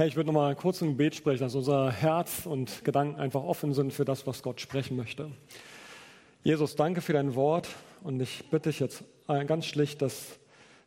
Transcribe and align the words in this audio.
Hey, 0.00 0.08
ich 0.08 0.16
würde 0.16 0.28
noch 0.28 0.40
mal 0.40 0.56
kurz 0.56 0.80
ein 0.80 0.88
Gebet 0.88 1.14
sprechen, 1.14 1.42
dass 1.42 1.54
unser 1.54 1.92
Herz 1.92 2.46
und 2.46 2.86
Gedanken 2.86 3.20
einfach 3.20 3.42
offen 3.42 3.74
sind 3.74 3.92
für 3.92 4.06
das, 4.06 4.26
was 4.26 4.42
Gott 4.42 4.58
sprechen 4.58 4.96
möchte. 4.96 5.30
Jesus, 6.42 6.74
danke 6.74 7.02
für 7.02 7.12
dein 7.12 7.34
Wort 7.34 7.68
und 8.02 8.18
ich 8.18 8.48
bitte 8.48 8.70
dich 8.70 8.80
jetzt 8.80 9.04
ganz 9.26 9.66
schlicht, 9.66 10.00
dass, 10.00 10.38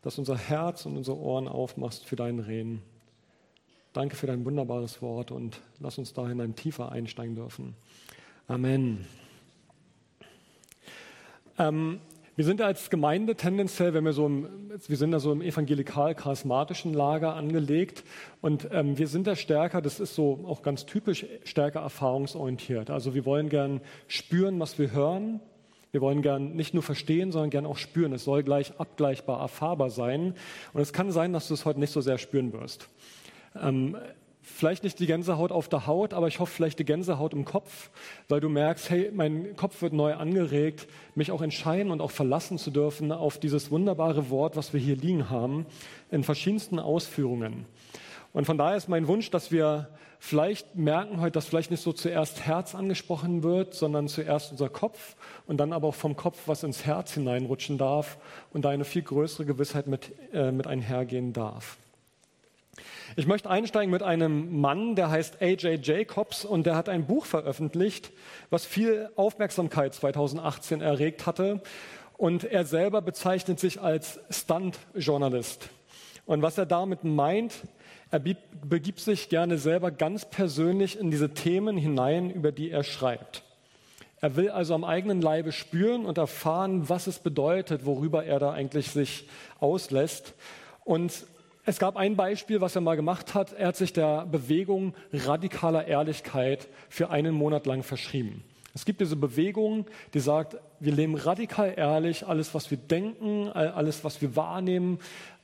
dass 0.01 0.17
unser 0.17 0.35
Herz 0.35 0.87
und 0.87 0.97
unsere 0.97 1.15
Ohren 1.15 1.47
aufmachst 1.47 2.05
für 2.05 2.15
dein 2.15 2.39
Reden. 2.39 2.81
Danke 3.93 4.15
für 4.15 4.25
dein 4.25 4.43
wunderbares 4.45 4.99
Wort 5.03 5.29
und 5.29 5.61
lass 5.79 5.99
uns 5.99 6.13
da 6.13 6.27
hinein 6.27 6.55
tiefer 6.55 6.91
einsteigen 6.91 7.35
dürfen. 7.35 7.75
Amen. 8.47 9.05
Ähm, 11.59 12.01
wir 12.35 12.45
sind 12.45 12.61
als 12.61 12.89
Gemeinde 12.89 13.35
tendenziell, 13.35 13.93
wenn 13.93 14.05
wir 14.05 14.13
so 14.13 14.25
im, 14.25 14.71
wir 14.87 14.97
sind 14.97 15.11
da 15.11 15.19
so 15.19 15.31
im 15.31 15.41
evangelikal-charismatischen 15.41 16.93
Lager 16.93 17.35
angelegt 17.35 18.03
und 18.41 18.67
ähm, 18.71 18.97
wir 18.97 19.07
sind 19.07 19.27
da 19.27 19.35
stärker, 19.35 19.81
das 19.81 19.99
ist 19.99 20.15
so 20.15 20.43
auch 20.47 20.63
ganz 20.63 20.85
typisch, 20.85 21.25
stärker 21.43 21.81
erfahrungsorientiert. 21.81 22.89
Also 22.89 23.13
wir 23.13 23.25
wollen 23.25 23.49
gern 23.49 23.81
spüren, 24.07 24.59
was 24.59 24.79
wir 24.79 24.91
hören. 24.91 25.41
Wir 25.91 26.01
wollen 26.01 26.23
gern 26.23 26.55
nicht 26.55 26.73
nur 26.73 26.81
verstehen, 26.81 27.31
sondern 27.31 27.51
gern 27.51 27.67
auch 27.67 27.77
spüren. 27.77 28.13
Es 28.13 28.23
soll 28.23 28.41
gleich 28.41 28.79
abgleichbar, 28.79 29.39
erfahrbar 29.39 29.91
sein. 29.91 30.33
Und 30.73 30.81
es 30.81 30.91
kann 30.91 31.11
sein, 31.11 31.33
dass 31.33 31.47
du 31.47 31.53
es 31.53 31.65
heute 31.65 31.79
nicht 31.79 31.91
so 31.91 32.01
sehr 32.01 32.17
spüren 32.17 32.51
wirst. 32.51 32.89
Ähm, 33.61 33.95
vielleicht 34.43 34.83
nicht 34.83 34.99
die 34.99 35.07
Gänsehaut 35.07 35.51
auf 35.51 35.69
der 35.69 35.87
Haut, 35.87 36.13
aber 36.13 36.27
ich 36.27 36.39
hoffe 36.39 36.53
vielleicht 36.53 36.77
die 36.77 36.85
Gänsehaut 36.85 37.33
im 37.33 37.45
Kopf, 37.45 37.89
weil 38.27 38.41
du 38.41 38.49
merkst, 38.49 38.89
hey, 38.89 39.11
mein 39.13 39.55
Kopf 39.55 39.81
wird 39.81 39.93
neu 39.93 40.13
angeregt, 40.13 40.87
mich 41.15 41.31
auch 41.31 41.41
entscheiden 41.41 41.91
und 41.91 42.01
auch 42.01 42.11
verlassen 42.11 42.57
zu 42.57 42.69
dürfen 42.69 43.11
auf 43.11 43.39
dieses 43.39 43.71
wunderbare 43.71 44.29
Wort, 44.29 44.55
was 44.55 44.73
wir 44.73 44.79
hier 44.79 44.97
liegen 44.97 45.29
haben, 45.29 45.65
in 46.11 46.23
verschiedensten 46.23 46.77
Ausführungen. 46.77 47.65
Und 48.33 48.45
von 48.45 48.57
daher 48.57 48.75
ist 48.75 48.89
mein 48.89 49.07
Wunsch, 49.07 49.29
dass 49.29 49.51
wir 49.51 49.89
vielleicht 50.19 50.75
merken 50.75 51.21
heute, 51.21 51.33
dass 51.33 51.45
vielleicht 51.45 51.69
nicht 51.69 51.83
so 51.83 51.93
zuerst 51.93 52.45
Herz 52.45 52.75
angesprochen 52.75 53.43
wird, 53.43 53.73
sondern 53.75 54.07
zuerst 54.07 54.51
unser 54.51 54.69
Kopf 54.69 55.15
und 55.47 55.57
dann 55.57 55.71
aber 55.71 55.89
auch 55.89 55.95
vom 55.95 56.15
Kopf 56.15 56.47
was 56.47 56.63
ins 56.63 56.85
Herz 56.85 57.13
hineinrutschen 57.13 57.77
darf 57.77 58.17
und 58.51 58.65
da 58.65 58.69
eine 58.69 58.85
viel 58.85 59.03
größere 59.03 59.45
Gewissheit 59.45 59.87
mit, 59.87 60.11
äh, 60.33 60.51
mit 60.51 60.65
einhergehen 60.65 61.33
darf. 61.33 61.77
Ich 63.15 63.27
möchte 63.27 63.47
einsteigen 63.47 63.91
mit 63.91 64.01
einem 64.01 64.59
Mann, 64.59 64.95
der 64.95 65.11
heißt 65.11 65.39
AJ 65.39 65.81
Jacobs 65.83 66.45
und 66.45 66.65
der 66.65 66.75
hat 66.75 66.89
ein 66.89 67.05
Buch 67.05 67.25
veröffentlicht, 67.25 68.11
was 68.49 68.65
viel 68.65 69.09
Aufmerksamkeit 69.15 69.93
2018 69.93 70.81
erregt 70.81 71.27
hatte. 71.27 71.61
Und 72.17 72.43
er 72.43 72.65
selber 72.65 73.03
bezeichnet 73.03 73.59
sich 73.59 73.79
als 73.79 74.19
Stunt-Journalist. 74.31 75.69
Und 76.25 76.41
was 76.41 76.57
er 76.57 76.65
damit 76.65 77.03
meint, 77.03 77.53
er 78.09 78.19
begibt 78.19 78.99
sich 78.99 79.29
gerne 79.29 79.59
selber 79.59 79.91
ganz 79.91 80.25
persönlich 80.25 80.97
in 80.97 81.11
diese 81.11 81.35
Themen 81.35 81.77
hinein, 81.77 82.31
über 82.31 82.51
die 82.51 82.71
er 82.71 82.83
schreibt. 82.83 83.43
Er 84.21 84.35
will 84.35 84.49
also 84.49 84.73
am 84.73 84.85
eigenen 84.85 85.21
Leibe 85.21 85.51
spüren 85.51 86.05
und 86.05 86.17
erfahren, 86.17 86.89
was 86.89 87.05
es 87.05 87.19
bedeutet, 87.19 87.85
worüber 87.85 88.23
er 88.23 88.39
da 88.39 88.53
eigentlich 88.53 88.89
sich 88.89 89.27
auslässt. 89.59 90.33
Und 90.83 91.25
es 91.65 91.79
gab 91.79 91.95
ein 91.95 92.15
Beispiel, 92.15 92.59
was 92.59 92.75
er 92.75 92.81
mal 92.81 92.95
gemacht 92.95 93.33
hat. 93.33 93.53
Er 93.53 93.67
hat 93.67 93.77
sich 93.77 93.93
der 93.93 94.25
Bewegung 94.25 94.93
radikaler 95.13 95.87
Ehrlichkeit 95.87 96.67
für 96.89 97.09
einen 97.09 97.33
Monat 97.33 97.65
lang 97.65 97.83
verschrieben. 97.83 98.43
Es 98.75 98.85
gibt 98.85 99.01
diese 99.01 99.15
Bewegung, 99.15 99.85
die 100.13 100.19
sagt, 100.19 100.57
wir 100.79 100.91
leben 100.91 101.15
radikal 101.15 101.73
ehrlich, 101.77 102.27
alles, 102.27 102.53
was 102.53 102.71
wir 102.71 102.77
denken, 102.77 103.49
alles, 103.49 104.03
was 104.03 104.21
wir 104.21 104.35
wahrnehmen, 104.35 104.99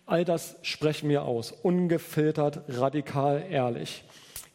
all 0.08 0.26
das 0.26 0.58
sprechen 0.64 1.10
wir 1.10 1.24
aus, 1.24 1.52
ungefiltert, 1.52 2.62
radikal 2.68 3.46
ehrlich. 3.50 4.04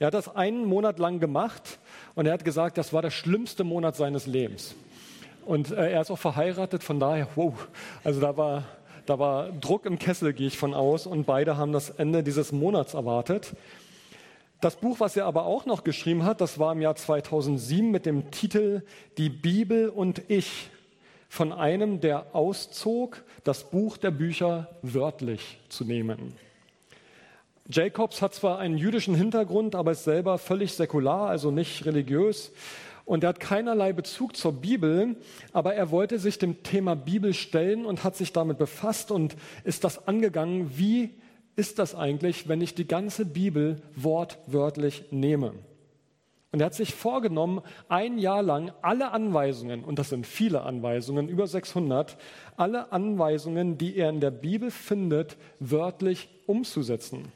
Er 0.00 0.08
hat 0.08 0.14
das 0.14 0.34
einen 0.34 0.66
Monat 0.66 0.98
lang 0.98 1.20
gemacht 1.20 1.78
und 2.16 2.26
er 2.26 2.32
hat 2.32 2.44
gesagt, 2.44 2.76
das 2.76 2.92
war 2.92 3.00
der 3.00 3.12
schlimmste 3.12 3.62
Monat 3.62 3.94
seines 3.94 4.26
Lebens. 4.26 4.74
Und 5.46 5.70
äh, 5.70 5.92
er 5.92 6.00
ist 6.00 6.10
auch 6.10 6.18
verheiratet, 6.18 6.82
von 6.82 6.98
daher, 6.98 7.28
wow, 7.36 7.54
also 8.02 8.20
da 8.20 8.36
war 8.36 8.64
da 9.06 9.18
war 9.18 9.52
Druck 9.52 9.86
im 9.86 9.98
Kessel, 9.98 10.32
gehe 10.32 10.46
ich 10.46 10.58
von 10.58 10.74
aus, 10.74 11.06
und 11.06 11.24
beide 11.24 11.56
haben 11.56 11.72
das 11.72 11.90
Ende 11.90 12.22
dieses 12.22 12.52
Monats 12.52 12.94
erwartet. 12.94 13.54
Das 14.60 14.76
Buch, 14.76 15.00
was 15.00 15.16
er 15.16 15.26
aber 15.26 15.44
auch 15.44 15.66
noch 15.66 15.84
geschrieben 15.84 16.24
hat, 16.24 16.40
das 16.40 16.58
war 16.58 16.72
im 16.72 16.80
Jahr 16.80 16.96
2007 16.96 17.90
mit 17.90 18.06
dem 18.06 18.30
Titel 18.30 18.82
Die 19.18 19.28
Bibel 19.28 19.88
und 19.88 20.22
ich 20.28 20.70
von 21.28 21.52
einem, 21.52 22.00
der 22.00 22.34
auszog, 22.34 23.24
das 23.42 23.70
Buch 23.70 23.96
der 23.96 24.10
Bücher 24.10 24.68
wörtlich 24.82 25.58
zu 25.68 25.84
nehmen. 25.84 26.34
Jacobs 27.70 28.20
hat 28.20 28.34
zwar 28.34 28.58
einen 28.58 28.76
jüdischen 28.76 29.14
Hintergrund, 29.14 29.74
aber 29.74 29.92
ist 29.92 30.04
selber 30.04 30.36
völlig 30.36 30.74
säkular, 30.74 31.28
also 31.28 31.50
nicht 31.50 31.86
religiös. 31.86 32.52
Und 33.06 33.24
er 33.24 33.30
hat 33.30 33.40
keinerlei 33.40 33.92
Bezug 33.92 34.36
zur 34.36 34.52
Bibel, 34.52 35.16
aber 35.52 35.74
er 35.74 35.90
wollte 35.90 36.18
sich 36.18 36.38
dem 36.38 36.62
Thema 36.62 36.94
Bibel 36.94 37.32
stellen 37.32 37.86
und 37.86 38.04
hat 38.04 38.16
sich 38.16 38.32
damit 38.32 38.58
befasst 38.58 39.10
und 39.10 39.36
ist 39.64 39.84
das 39.84 40.06
angegangen, 40.06 40.76
wie 40.76 41.14
ist 41.56 41.78
das 41.78 41.94
eigentlich, 41.94 42.48
wenn 42.48 42.60
ich 42.60 42.74
die 42.74 42.86
ganze 42.86 43.24
Bibel 43.24 43.80
wortwörtlich 43.94 45.04
nehme. 45.10 45.54
Und 46.52 46.60
er 46.60 46.66
hat 46.66 46.74
sich 46.74 46.94
vorgenommen, 46.94 47.62
ein 47.88 48.18
Jahr 48.18 48.42
lang 48.42 48.72
alle 48.80 49.10
Anweisungen, 49.10 49.84
und 49.84 49.98
das 49.98 50.10
sind 50.10 50.26
viele 50.26 50.62
Anweisungen, 50.62 51.28
über 51.28 51.46
600, 51.46 52.16
alle 52.56 52.92
Anweisungen, 52.92 53.76
die 53.76 53.96
er 53.96 54.10
in 54.10 54.20
der 54.20 54.30
Bibel 54.30 54.70
findet, 54.70 55.36
wörtlich 55.60 56.28
umzusetzen. 56.46 57.32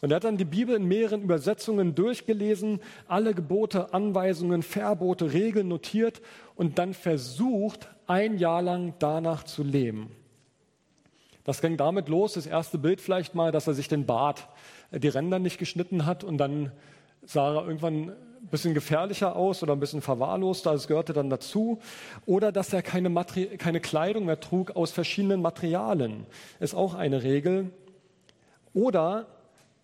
Und 0.00 0.12
er 0.12 0.16
hat 0.16 0.24
dann 0.24 0.36
die 0.36 0.44
Bibel 0.44 0.76
in 0.76 0.84
mehreren 0.84 1.22
Übersetzungen 1.22 1.94
durchgelesen, 1.94 2.80
alle 3.08 3.34
Gebote, 3.34 3.92
Anweisungen, 3.92 4.62
Verbote, 4.62 5.32
Regeln 5.32 5.68
notiert 5.68 6.20
und 6.54 6.78
dann 6.78 6.94
versucht, 6.94 7.88
ein 8.06 8.38
Jahr 8.38 8.62
lang 8.62 8.94
danach 9.00 9.42
zu 9.42 9.62
leben. 9.62 10.10
Das 11.44 11.60
ging 11.60 11.76
damit 11.76 12.08
los, 12.08 12.34
das 12.34 12.46
erste 12.46 12.78
Bild 12.78 13.00
vielleicht 13.00 13.34
mal, 13.34 13.52
dass 13.52 13.66
er 13.66 13.74
sich 13.74 13.88
den 13.88 14.06
Bart, 14.06 14.48
äh, 14.90 15.00
die 15.00 15.08
Ränder 15.08 15.38
nicht 15.38 15.58
geschnitten 15.58 16.06
hat 16.06 16.22
und 16.22 16.38
dann 16.38 16.72
sah 17.24 17.54
er 17.54 17.66
irgendwann 17.66 18.10
ein 18.10 18.48
bisschen 18.50 18.74
gefährlicher 18.74 19.34
aus 19.34 19.62
oder 19.62 19.72
ein 19.72 19.80
bisschen 19.80 20.02
verwahrloster, 20.02 20.72
das 20.72 20.86
gehörte 20.86 21.12
dann 21.12 21.28
dazu. 21.28 21.80
Oder 22.24 22.52
dass 22.52 22.72
er 22.72 22.82
keine, 22.82 23.08
Materi 23.08 23.56
keine 23.58 23.80
Kleidung 23.80 24.26
mehr 24.26 24.40
trug 24.40 24.76
aus 24.76 24.90
verschiedenen 24.90 25.42
Materialien, 25.42 26.26
ist 26.60 26.74
auch 26.74 26.94
eine 26.94 27.22
Regel. 27.22 27.70
Oder 28.74 29.26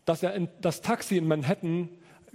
dass 0.05 0.23
er 0.23 0.49
das 0.61 0.81
Taxi 0.81 1.17
in 1.17 1.27
Manhattan 1.27 1.89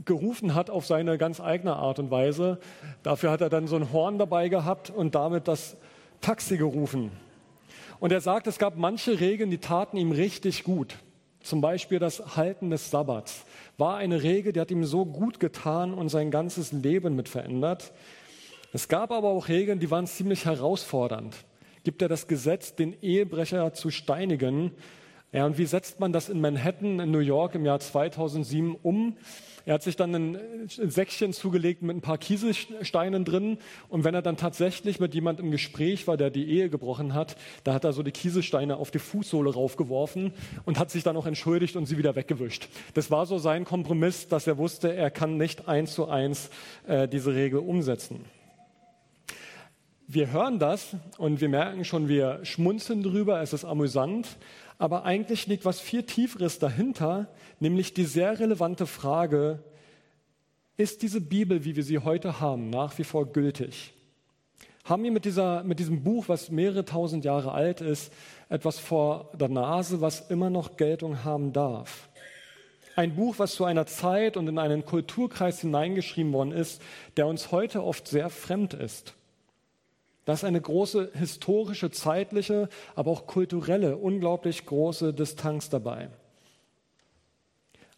gerufen 0.05 0.55
hat 0.55 0.69
auf 0.69 0.85
seine 0.85 1.17
ganz 1.17 1.39
eigene 1.39 1.75
Art 1.75 1.99
und 1.99 2.09
Weise. 2.11 2.59
Dafür 3.03 3.31
hat 3.31 3.41
er 3.41 3.49
dann 3.49 3.67
so 3.67 3.75
ein 3.75 3.91
Horn 3.91 4.17
dabei 4.17 4.49
gehabt 4.49 4.89
und 4.89 5.15
damit 5.15 5.47
das 5.47 5.77
Taxi 6.21 6.57
gerufen. 6.57 7.11
Und 7.99 8.11
er 8.11 8.21
sagt, 8.21 8.47
es 8.47 8.59
gab 8.59 8.77
manche 8.77 9.19
Regeln, 9.19 9.51
die 9.51 9.57
taten 9.57 9.97
ihm 9.97 10.11
richtig 10.11 10.63
gut. 10.63 10.95
Zum 11.41 11.61
Beispiel 11.61 11.99
das 11.99 12.35
Halten 12.35 12.69
des 12.69 12.91
Sabbats 12.91 13.45
war 13.77 13.97
eine 13.97 14.23
Regel, 14.23 14.53
die 14.53 14.59
hat 14.59 14.71
ihm 14.71 14.83
so 14.83 15.05
gut 15.05 15.39
getan 15.39 15.93
und 15.93 16.09
sein 16.09 16.31
ganzes 16.31 16.71
Leben 16.71 17.15
mit 17.15 17.29
verändert. 17.29 17.93
Es 18.73 18.87
gab 18.87 19.11
aber 19.11 19.29
auch 19.29 19.47
Regeln, 19.47 19.79
die 19.79 19.89
waren 19.89 20.05
ziemlich 20.05 20.45
herausfordernd. 20.45 21.35
Gibt 21.83 22.01
er 22.01 22.09
das 22.09 22.27
Gesetz, 22.27 22.75
den 22.75 22.95
Ehebrecher 23.01 23.73
zu 23.73 23.89
steinigen, 23.89 24.71
ja, 25.31 25.45
und 25.45 25.59
wie 25.59 25.65
setzt 25.65 25.99
man 25.99 26.11
das 26.11 26.27
in 26.27 26.41
Manhattan, 26.41 26.99
in 26.99 27.11
New 27.11 27.19
York 27.19 27.53
im 27.53 27.63
Jahr 27.63 27.79
2007 27.79 28.75
um? 28.81 29.15
Er 29.65 29.75
hat 29.75 29.83
sich 29.83 29.95
dann 29.95 30.15
ein 30.15 30.39
Säckchen 30.67 31.33
zugelegt 31.33 31.83
mit 31.83 31.95
ein 31.95 32.01
paar 32.01 32.17
Kieselsteinen 32.17 33.25
drin. 33.25 33.59
Und 33.89 34.03
wenn 34.03 34.15
er 34.15 34.23
dann 34.23 34.37
tatsächlich 34.37 34.99
mit 34.99 35.13
jemandem 35.13 35.45
im 35.45 35.51
Gespräch 35.51 36.07
war, 36.07 36.17
der 36.17 36.31
die 36.31 36.49
Ehe 36.49 36.71
gebrochen 36.71 37.13
hat, 37.13 37.35
da 37.63 37.75
hat 37.75 37.83
er 37.83 37.93
so 37.93 38.01
die 38.01 38.11
Kieselsteine 38.11 38.77
auf 38.77 38.89
die 38.89 38.97
Fußsohle 38.97 39.53
raufgeworfen 39.53 40.33
und 40.65 40.79
hat 40.79 40.89
sich 40.89 41.03
dann 41.03 41.15
auch 41.15 41.27
entschuldigt 41.27 41.75
und 41.75 41.85
sie 41.85 41.99
wieder 41.99 42.15
weggewischt. 42.15 42.67
Das 42.95 43.11
war 43.11 43.27
so 43.27 43.37
sein 43.37 43.65
Kompromiss, 43.65 44.27
dass 44.27 44.47
er 44.47 44.57
wusste, 44.57 44.95
er 44.95 45.11
kann 45.11 45.37
nicht 45.37 45.67
eins 45.67 45.93
zu 45.93 46.07
eins 46.07 46.49
äh, 46.87 47.07
diese 47.07 47.35
Regel 47.35 47.59
umsetzen. 47.59 48.25
Wir 50.11 50.31
hören 50.31 50.57
das 50.57 50.95
und 51.19 51.39
wir 51.39 51.49
merken 51.49 51.85
schon, 51.85 52.07
wir 52.07 52.43
schmunzeln 52.43 53.03
drüber, 53.03 53.41
es 53.41 53.53
ist 53.53 53.63
amüsant. 53.63 54.39
Aber 54.79 55.05
eigentlich 55.05 55.45
liegt 55.45 55.65
was 55.65 55.79
viel 55.79 56.01
Tieferes 56.01 56.57
dahinter, 56.57 57.27
nämlich 57.59 57.93
die 57.93 58.05
sehr 58.05 58.39
relevante 58.39 58.87
Frage, 58.87 59.59
ist 60.77 61.03
diese 61.03 61.21
Bibel, 61.21 61.63
wie 61.63 61.75
wir 61.75 61.83
sie 61.83 61.99
heute 61.99 62.39
haben, 62.39 62.71
nach 62.71 62.97
wie 62.97 63.03
vor 63.03 63.31
gültig? 63.31 63.93
Haben 64.83 65.03
wir 65.03 65.11
mit, 65.11 65.25
dieser, 65.25 65.63
mit 65.63 65.77
diesem 65.77 66.03
Buch, 66.03 66.27
was 66.27 66.49
mehrere 66.49 66.85
tausend 66.85 67.23
Jahre 67.23 67.51
alt 67.51 67.79
ist, 67.79 68.11
etwas 68.49 68.79
vor 68.79 69.31
der 69.39 69.49
Nase, 69.49 70.01
was 70.01 70.31
immer 70.31 70.49
noch 70.49 70.75
Geltung 70.75 71.23
haben 71.23 71.53
darf? 71.53 72.09
Ein 72.95 73.15
Buch, 73.15 73.35
was 73.37 73.53
zu 73.53 73.63
einer 73.63 73.85
Zeit 73.85 74.37
und 74.37 74.47
in 74.47 74.57
einen 74.57 74.85
Kulturkreis 74.85 75.61
hineingeschrieben 75.61 76.33
worden 76.33 76.51
ist, 76.51 76.81
der 77.15 77.27
uns 77.27 77.51
heute 77.51 77.83
oft 77.83 78.07
sehr 78.07 78.31
fremd 78.31 78.73
ist. 78.73 79.13
Da 80.25 80.33
ist 80.33 80.43
eine 80.43 80.61
große 80.61 81.11
historische, 81.13 81.91
zeitliche, 81.91 82.69
aber 82.95 83.11
auch 83.11 83.25
kulturelle, 83.25 83.97
unglaublich 83.97 84.65
große 84.65 85.13
Distanz 85.13 85.69
dabei. 85.69 86.09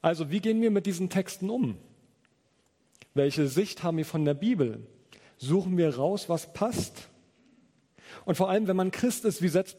Also 0.02 0.32
wie 0.32 0.40
gehen 0.40 0.62
wir 0.62 0.72
mit 0.72 0.86
diesen 0.86 1.10
Texten 1.10 1.50
um? 1.50 1.78
Welche 3.14 3.48
Sicht 3.48 3.84
haben 3.84 3.98
wir 3.98 4.06
von 4.06 4.26
der 4.26 4.34
Bibel? 4.34 4.88
Suchen 5.38 5.78
wir 5.78 5.96
raus, 5.96 6.30
was 6.30 6.54
passt? 6.54 7.10
Und 8.26 8.36
vor 8.36 8.50
allem, 8.50 8.68
wenn 8.68 8.76
man 8.76 8.92
Christ 8.92 9.26
ist, 9.26 9.42
wie 9.42 9.48
setzt 9.48 9.70